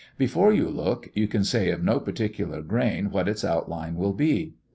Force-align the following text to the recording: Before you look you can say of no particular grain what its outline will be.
Before 0.17 0.51
you 0.51 0.67
look 0.67 1.11
you 1.13 1.27
can 1.27 1.43
say 1.43 1.69
of 1.69 1.83
no 1.83 1.99
particular 1.99 2.63
grain 2.63 3.11
what 3.11 3.29
its 3.29 3.45
outline 3.45 3.95
will 3.95 4.13
be. 4.13 4.55